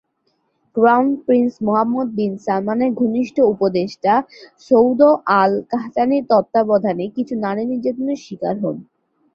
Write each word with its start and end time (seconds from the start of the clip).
Crown 0.75 1.07
prince 1.25 1.53
Mohammed 1.67 2.07
bin 2.17 2.33
সালমানের 2.45 2.91
ঘনিষ্ঠ 2.99 3.35
উপদেষ্টা 3.53 4.13
সৌদ 4.67 4.99
আল-কাহতানির 5.39 6.23
তত্ত্বাবধানে 6.31 7.05
কিছু 7.15 7.33
নারী 7.45 7.63
নির্যাতনের 7.71 8.19
শিকার 8.25 8.55
হন। 8.63 8.77